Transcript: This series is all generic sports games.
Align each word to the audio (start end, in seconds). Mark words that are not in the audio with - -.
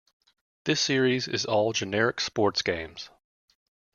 This 0.63 0.81
series 0.81 1.27
is 1.27 1.45
all 1.45 1.73
generic 1.73 2.19
sports 2.21 2.63
games. 2.63 3.11